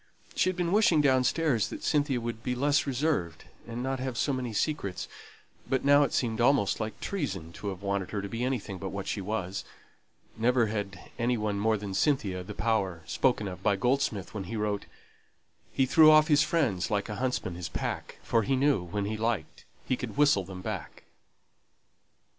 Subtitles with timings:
[0.33, 4.33] She had been wishing downstairs that Cynthia would be less reserved, and not have so
[4.33, 5.07] many secrets;
[5.69, 8.89] but now it seemed almost like treason to have wanted her to be anything but
[8.89, 9.63] what she was.
[10.35, 14.55] Never had any one more than Cynthia the power spoken of by Goldsmith when he
[14.55, 14.87] wrote
[15.71, 19.17] He threw off his friends like a huntsman his pack, For he knew when he
[19.17, 21.03] liked he could whistle them back.